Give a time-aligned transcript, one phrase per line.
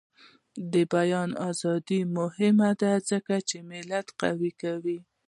[0.73, 4.99] د بیان ازادي مهمه ده ځکه چې ملت قوي کوي.